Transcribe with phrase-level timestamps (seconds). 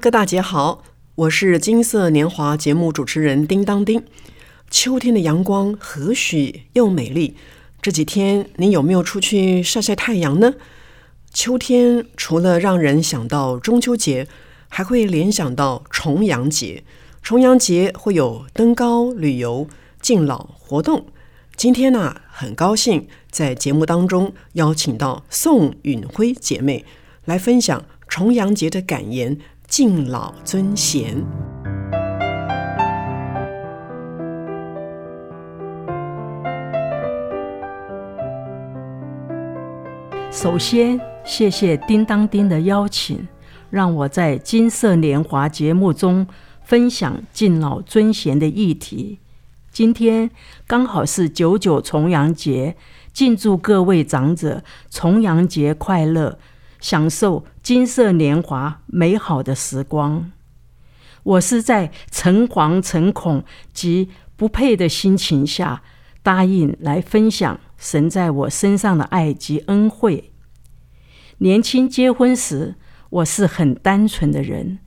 [0.00, 0.82] 哥大姐好，
[1.14, 4.02] 我是金色年华节目主持人叮当叮。
[4.70, 7.36] 秋天的阳光何许又美丽？
[7.82, 10.54] 这几天你有没有出去晒晒太阳呢？
[11.34, 14.26] 秋天除了让人想到中秋节，
[14.70, 16.82] 还会联想到重阳节。
[17.20, 19.68] 重阳节会有登高、旅游、
[20.00, 21.08] 敬老活动。
[21.56, 26.86] 今天呢，很高兴在节目当中邀请到宋允辉姐妹
[27.26, 29.38] 来分享重阳节的感言：
[29.70, 31.24] 敬老尊贤。
[40.32, 43.28] 首先，谢谢叮当叮的邀请，
[43.70, 46.26] 让我在金色年华节目中
[46.64, 49.20] 分享敬老尊贤的议题。
[49.70, 50.28] 今天
[50.66, 52.74] 刚好是九九重阳节，
[53.12, 56.40] 敬祝各位长者重阳节快乐，
[56.80, 60.32] 享受金色年华美好的时光。
[61.22, 65.82] 我是在诚惶诚恐及不配的心情下，
[66.22, 67.60] 答应来分享。
[67.76, 70.32] 神在我身上的爱及恩惠。
[71.38, 72.74] 年轻结婚时，
[73.08, 74.80] 我是很单纯的人，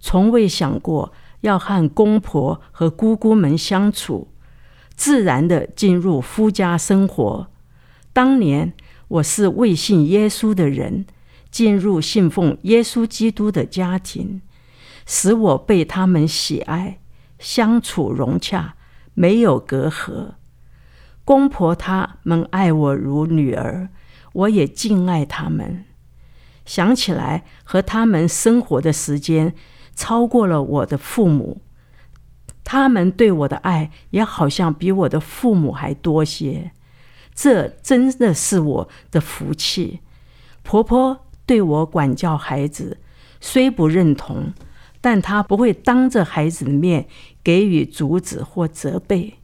[0.00, 4.28] 从未想过要和公婆和姑姑们相处，
[4.96, 7.46] 自然的进入夫家生活。
[8.12, 8.72] 当年
[9.06, 11.06] 我是未信耶稣的人，
[11.52, 14.40] 进入信奉耶稣基督的家庭，
[15.06, 16.98] 使我被他们喜爱，
[17.38, 18.74] 相处融洽，
[19.14, 20.32] 没有隔阂。
[21.24, 23.90] 公婆他们爱我如女儿，
[24.32, 25.84] 我也敬爱他们。
[26.64, 29.54] 想起来和他们生活的时间
[29.94, 31.60] 超过了我的父母，
[32.64, 36.72] 他们对我的爱也好像比我的父母还多些。
[37.34, 40.00] 这真的是我的福气。
[40.62, 42.96] 婆婆对我管教孩子，
[43.38, 44.54] 虽不认同，
[45.02, 47.06] 但她不会当着孩子的面
[47.44, 49.34] 给予阻止或责备。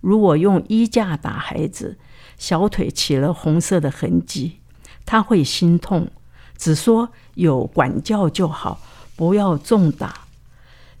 [0.00, 1.98] 如我用衣架打孩子，
[2.38, 4.60] 小腿起了红色的痕迹，
[5.04, 6.08] 他会心痛，
[6.56, 8.80] 只说有管教就好，
[9.14, 10.22] 不要重打。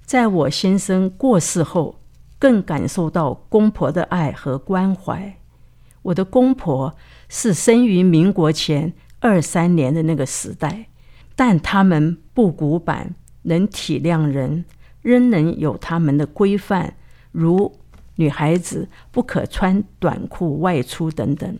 [0.04, 1.98] 在我先生过世后，
[2.38, 5.38] 更感受到公婆的爱和关怀。
[6.02, 6.94] 我的公婆
[7.30, 10.88] 是生于民国前二三年的那个时代，
[11.34, 14.64] 但他们不古板，能体谅人，
[15.02, 16.94] 仍能有他们的规范，
[17.32, 17.78] 如。
[18.18, 21.58] 女孩子不可穿短裤外出等等。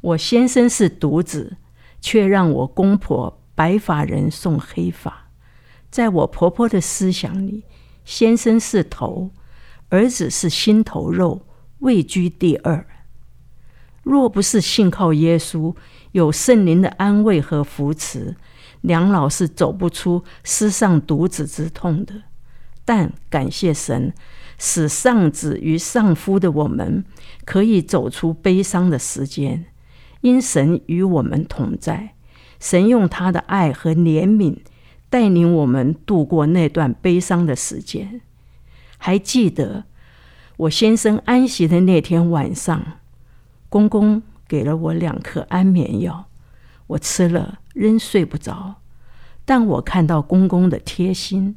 [0.00, 1.56] 我先生是独子，
[2.00, 5.26] 却让我公婆白发人送黑发。
[5.90, 7.64] 在我婆婆的思想里，
[8.04, 9.30] 先生是头，
[9.88, 11.44] 儿子是心头肉，
[11.80, 12.86] 位居第二。
[14.02, 15.74] 若不是信靠耶稣，
[16.12, 18.36] 有圣灵的安慰和扶持，
[18.80, 22.14] 两老是走不出失丧独子之痛的。
[22.84, 24.12] 但感谢神。
[24.62, 27.02] 使丧子与丧夫的我们
[27.46, 29.64] 可以走出悲伤的时间，
[30.20, 32.10] 因神与我们同在。
[32.58, 34.58] 神用他的爱和怜悯
[35.08, 38.20] 带领我们度过那段悲伤的时间。
[38.98, 39.84] 还记得
[40.58, 42.98] 我先生安息的那天晚上，
[43.70, 46.26] 公公给了我两颗安眠药，
[46.88, 48.74] 我吃了仍睡不着。
[49.46, 51.56] 但我看到公公的贴心。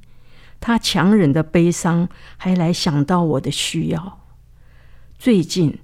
[0.59, 2.07] 他强忍的悲伤，
[2.37, 4.21] 还来想到我的需要。
[5.17, 5.79] 最近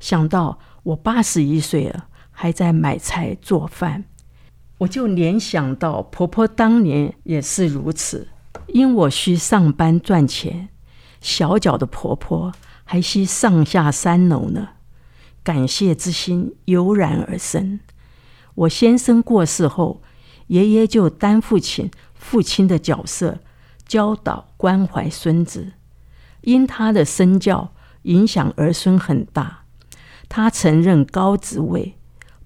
[0.00, 4.02] 想到我八十一岁了，还在买菜做饭，
[4.78, 8.26] 我就联想到婆婆当年也是如此。
[8.66, 10.70] 因我需上班赚钱，
[11.20, 12.52] 小脚的婆婆
[12.82, 14.70] 还需上下三楼呢。
[15.46, 17.78] 感谢之心油然而生。
[18.56, 20.02] 我先生过世后，
[20.48, 23.38] 爷爷就担负起父亲的角色。
[23.86, 25.74] 教导关怀孙子，
[26.40, 27.72] 因他的身教
[28.02, 29.62] 影响儿孙很大。
[30.28, 31.96] 他曾任高职位，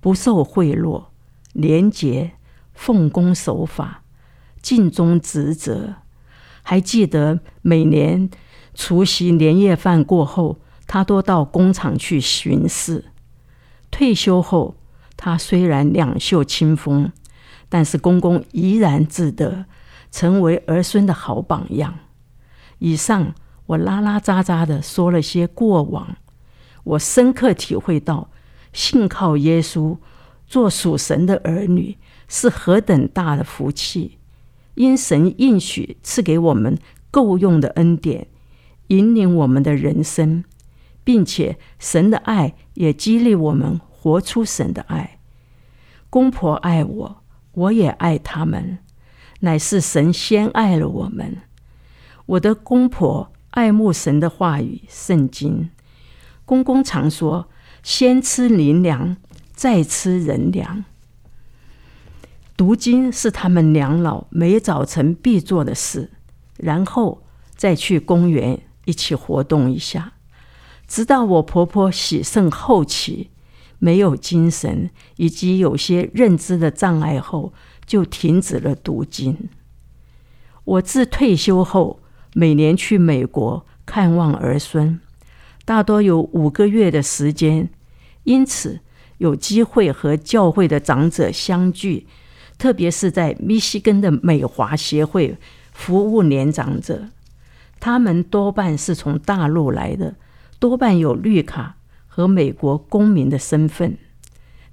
[0.00, 1.04] 不受贿赂，
[1.54, 2.32] 廉洁
[2.74, 4.02] 奉公守法，
[4.60, 5.94] 尽忠职责。
[6.62, 8.28] 还记得每年
[8.74, 10.58] 除夕年夜饭过后，
[10.92, 13.04] 他都到工厂去巡视。
[13.92, 14.74] 退休后，
[15.16, 17.12] 他虽然两袖清风，
[17.68, 19.66] 但是公公怡然自得，
[20.10, 21.94] 成为儿孙的好榜样。
[22.80, 23.32] 以上
[23.66, 26.16] 我拉拉杂杂的说了些过往，
[26.82, 28.28] 我深刻体会到，
[28.72, 29.96] 信靠耶稣，
[30.48, 31.96] 做属神的儿女
[32.26, 34.18] 是何等大的福气。
[34.74, 36.76] 因神应许赐给我们
[37.12, 38.26] 够用的恩典，
[38.88, 40.42] 引领我们的人生，
[41.04, 45.18] 并且神的爱也激励我们活出神的爱。
[46.08, 48.78] 公婆爱我，我也爱他们，
[49.40, 51.38] 乃是神先爱了我们。
[52.26, 55.70] 我的公婆爱慕神的话语，圣经。
[56.44, 57.48] 公公常说
[57.82, 59.16] ：“先吃灵粮，
[59.52, 60.84] 再吃人粮。”
[62.56, 66.10] 读经是他们两老每早晨必做的事，
[66.58, 67.22] 然后
[67.56, 70.12] 再去公园一起活动一下，
[70.90, 73.30] 直到我婆婆喜盛后期
[73.78, 77.52] 没有精神以及有些认知的障碍后，
[77.86, 79.48] 就停止了读经。
[80.64, 82.00] 我自退休后，
[82.34, 84.98] 每年去美国看望儿孙，
[85.64, 87.70] 大多有五个月的时间，
[88.24, 88.80] 因此
[89.18, 92.08] 有机会和教会的长者相聚。
[92.58, 95.38] 特别是在密西根的美华协会
[95.72, 97.04] 服务年长者，
[97.78, 100.16] 他们多半是从大陆来的，
[100.60, 101.74] 多半有绿卡
[102.06, 103.98] 和美国公民的身份。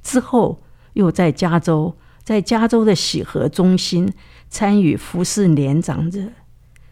[0.04, 0.62] 之后
[0.94, 4.14] 又在加州，在加州的喜和中心
[4.48, 6.30] 参与服侍年长者，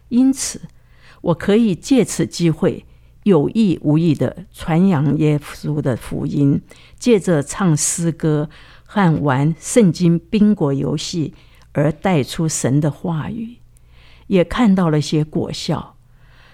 [0.08, 0.62] 因此
[1.20, 2.84] 我可以借此机会
[3.22, 6.60] 有意无意的传扬耶稣的福音，
[6.98, 8.50] 借着唱诗歌。
[8.88, 11.34] 和玩圣经宾果游戏
[11.72, 13.56] 而带出神的话语，
[14.28, 15.96] 也看到了些果效，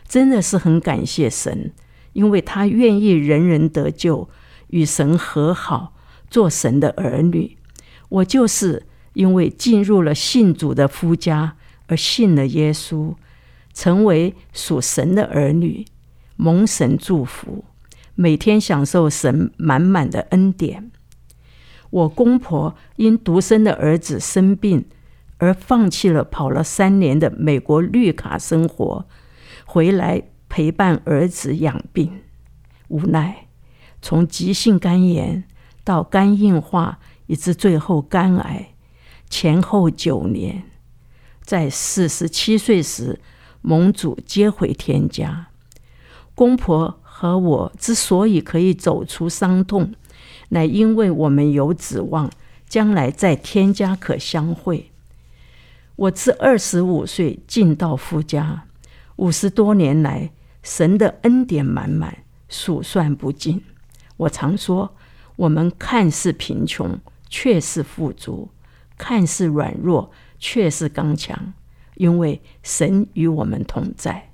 [0.08, 1.72] 真的是很感谢神，
[2.12, 4.28] 因为他愿意人人得救，
[4.68, 5.94] 与神和好，
[6.30, 7.56] 做神的儿女。
[8.08, 11.56] 我就是因为进入了信主的夫家
[11.86, 13.14] 而信了耶稣，
[13.72, 15.84] 成为属神的儿女，
[16.36, 17.64] 蒙神祝福，
[18.14, 20.90] 每天享受神满满的恩典。
[21.90, 24.86] 我公婆因独生的儿子生病
[25.36, 29.06] 而放弃了跑了三年的美国绿卡生活，
[29.66, 32.20] 回来陪伴儿子养病。
[32.88, 33.46] 无奈，
[34.02, 35.44] 从急性肝炎
[35.82, 38.74] 到肝硬化，以致最后肝癌，
[39.30, 40.64] 前后九年，
[41.40, 43.18] 在四十七岁时
[43.62, 45.46] 蒙主接回天家。
[46.34, 49.94] 公婆和我之所以可以走出伤痛。
[50.50, 52.30] 乃因为我们有指望，
[52.68, 54.90] 将来在天家可相会。
[55.96, 58.66] 我自二十五岁进到夫家，
[59.16, 60.30] 五十多年来，
[60.62, 62.18] 神的恩典满满，
[62.48, 63.62] 数算不尽。
[64.16, 64.94] 我常说，
[65.36, 66.98] 我们看似贫穷，
[67.28, 68.48] 却是富足；
[68.96, 71.52] 看似软弱，却是刚强，
[71.94, 74.30] 因为神与我们同在。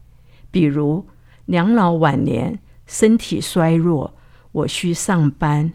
[0.51, 1.07] 比如
[1.47, 4.15] 两老晚年，身体衰弱，
[4.53, 5.73] 我需上班。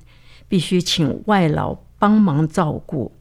[0.50, 3.12] 必须请外劳帮忙照顾，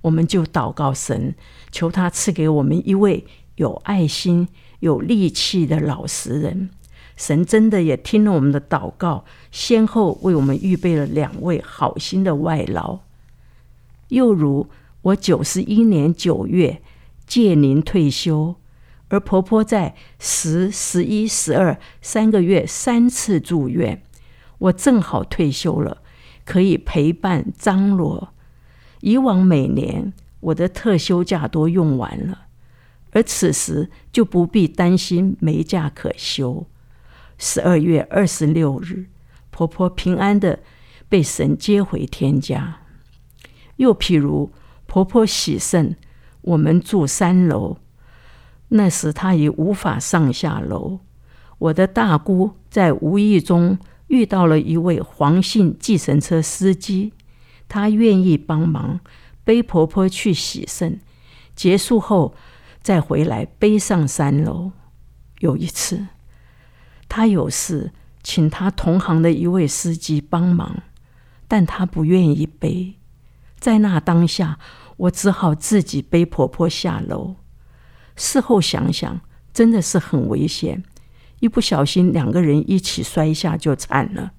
[0.00, 1.34] 我们就祷告神，
[1.70, 3.26] 求他赐给我们一位
[3.56, 4.48] 有爱心、
[4.80, 6.70] 有力气的老实人。
[7.18, 13.00] 神真的也听了我们的祷告，先后为我们预备了两位好心的外劳。
[14.08, 14.68] 又如
[15.02, 16.80] 我九十一年九月
[17.26, 18.54] 届龄退休，
[19.08, 24.02] 而婆婆在十、十一、十二三个月三次住院，
[24.58, 26.02] 我正好退休了。
[26.44, 28.32] 可以陪伴张罗。
[29.00, 32.46] 以往每年我的特休假都用完了，
[33.10, 36.64] 而此时就不必担心没假可休。
[37.38, 39.06] 十二月二十六日，
[39.50, 40.58] 婆婆平安的
[41.08, 42.80] 被神接回天家。
[43.76, 44.52] 又譬如
[44.86, 45.94] 婆婆喜盛，
[46.42, 47.78] 我们住三楼，
[48.68, 51.00] 那时她已无法上下楼。
[51.58, 53.78] 我的大姑在无意中。
[54.08, 57.12] 遇到了一位黄姓计程车司机，
[57.68, 59.00] 他愿意帮忙
[59.44, 60.98] 背婆婆去喜盛，
[61.54, 62.34] 结束后
[62.80, 64.72] 再回来背上三楼。
[65.40, 66.06] 有一次，
[67.08, 70.82] 他有事，请他同行的一位司机帮忙，
[71.46, 72.94] 但他不愿意背。
[73.58, 74.58] 在那当下，
[74.96, 77.36] 我只好自己背婆婆下楼。
[78.14, 79.20] 事后想想，
[79.52, 80.84] 真的是很危险。
[81.40, 84.32] 一不小心，两个人一起摔下就惨了。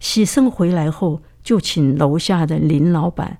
[0.00, 3.38] 喜生回来后，就请楼下的林老板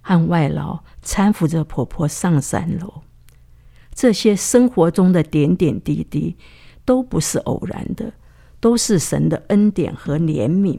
[0.00, 3.02] 和外劳搀扶着婆婆上三楼。
[3.92, 6.36] 这些生活中的点点滴滴，
[6.86, 8.14] 都不是偶然的，
[8.60, 10.78] 都是神的恩典和怜悯。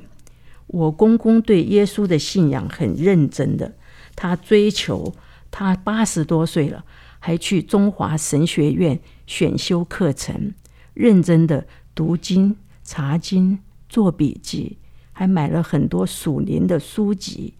[0.65, 3.75] 我公公对耶稣的信仰很认真的，
[4.15, 5.13] 他追求，
[5.51, 6.83] 他八十多岁了，
[7.19, 10.53] 还去中华神学院选修课程，
[10.93, 14.77] 认真的读经、查经、做笔记，
[15.13, 17.53] 还买了很多属灵的书籍，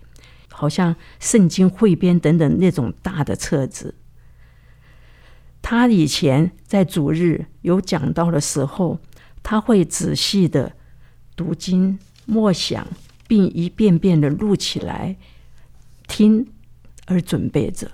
[0.50, 3.96] 好像圣经汇编等等那种大的册子。
[5.70, 9.00] 他以前在主日有讲到的时候，
[9.44, 10.72] 他会仔细的
[11.36, 12.00] 读经。
[12.26, 12.88] 默想，
[13.28, 15.18] 并一遍遍的录起来
[16.08, 16.48] 听，
[17.08, 17.92] 而准备着。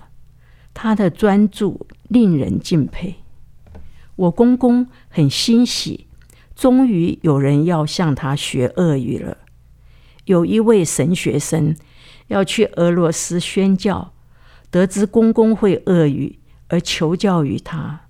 [0.72, 3.16] 他的专注令人敬佩。
[4.14, 6.06] 我公公很欣喜，
[6.54, 9.38] 终于有人要向他学俄语了。
[10.26, 11.74] 有一位神学生
[12.28, 14.12] 要去俄罗斯宣教，
[14.70, 18.02] 得知公公会俄语，而求教于他。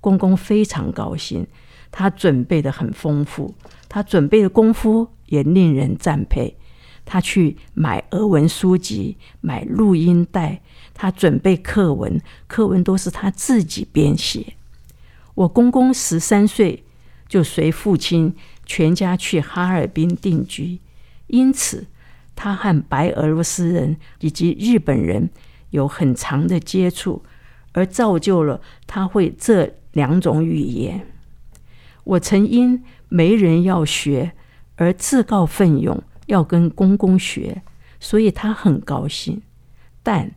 [0.00, 1.46] 公公非常高兴，
[1.90, 3.54] 他准备的很丰富，
[3.88, 5.10] 他准备的功夫。
[5.28, 6.56] 也令人赞佩。
[7.04, 10.62] 他去买俄文书籍，买录音带，
[10.94, 14.54] 他准备课文，课文都是他自己编写。
[15.34, 16.82] 我公公十三岁
[17.28, 20.80] 就随父亲全家去哈尔滨定居，
[21.26, 21.86] 因此
[22.34, 25.28] 他和白俄罗斯人以及日本人
[25.68, 27.22] 有很长的接触，
[27.72, 31.06] 而造就了他会这两种语言。
[32.04, 34.32] 我曾因没人要学。
[34.80, 37.62] 而自告奋勇要跟公公学，
[37.98, 39.42] 所以他很高兴。
[40.04, 40.30] 但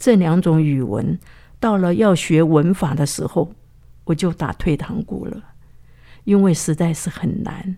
[0.00, 1.16] 这两种语文
[1.60, 3.52] 到了要学文法的时候，
[4.02, 5.40] 我就打退堂鼓了，
[6.24, 7.76] 因为实在是很难。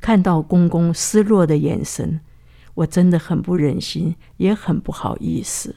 [0.00, 2.20] 看到公公失落的眼神，
[2.72, 5.76] 我真的很不忍心，也很不好意思。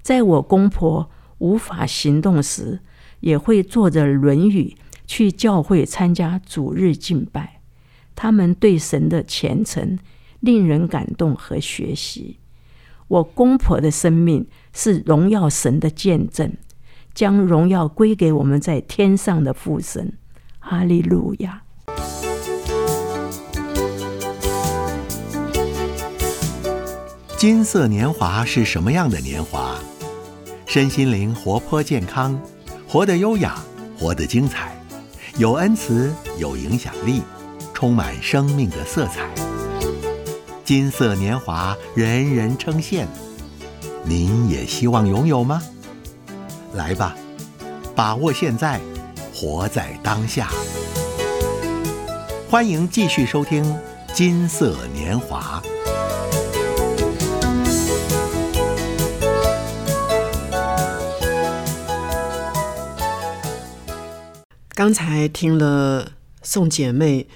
[0.00, 1.10] 在我公婆
[1.44, 2.80] 无法行动时，
[3.20, 4.74] 也会坐着《论语》
[5.06, 7.60] 去教会参加主日敬拜。
[8.16, 9.98] 他们对神的虔诚
[10.40, 12.38] 令人感动和学习。
[13.08, 16.56] 我公婆的生命是荣耀神的见证，
[17.12, 20.14] 将荣耀归给我们在天上的父神。
[20.58, 21.62] 哈利路亚！
[27.36, 29.78] 金色年华是什么样的年华？
[30.74, 32.36] 身心灵活泼健康，
[32.88, 33.54] 活得优雅，
[33.96, 34.76] 活得精彩，
[35.36, 37.22] 有恩慈，有影响力。
[37.72, 39.24] 充满生命的色彩，
[40.64, 43.06] 金色年华，人人称羡。
[44.02, 45.62] 您也希望拥有吗？
[46.72, 47.14] 来吧，
[47.94, 48.80] 把握现在，
[49.32, 50.50] 活在当下。
[52.50, 53.64] 欢迎继续收听
[54.12, 55.62] 《金色年华》。
[64.84, 66.12] 刚才听了
[66.42, 67.26] 宋姐妹。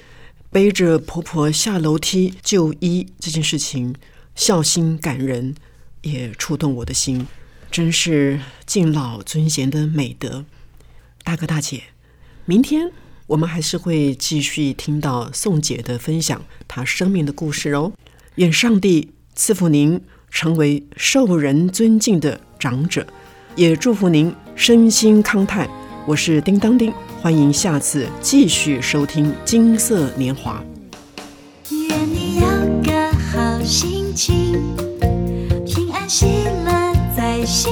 [0.50, 3.94] 背着婆婆下楼梯就医这件事情，
[4.34, 5.54] 孝心感人，
[6.02, 7.26] 也触动我的心，
[7.70, 10.44] 真是敬老尊贤的美德。
[11.24, 11.84] 大哥大姐，
[12.44, 12.92] 明天
[13.28, 17.94] 我们还是会继续听到宋姐的分享，她生命的故事哦。
[18.34, 19.98] 愿上帝赐福您
[20.30, 23.06] 成为受人尊敬的长者，
[23.56, 25.66] 也祝福您身心康泰。
[26.08, 26.90] 我是叮当叮。
[27.20, 30.64] 欢迎下次继续收听《金色年华》。
[31.90, 32.46] 愿你有
[32.82, 34.54] 个好心情，
[35.66, 36.24] 平安喜
[36.64, 37.70] 乐在心